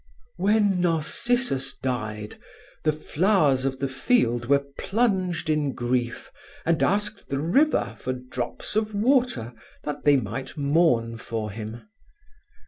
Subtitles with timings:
[0.37, 2.39] "When Narcissus died
[2.83, 6.31] the Flowers of the Field were plunged in grief,
[6.65, 9.53] and asked the River for drops of water
[9.83, 11.83] that they might mourn for him.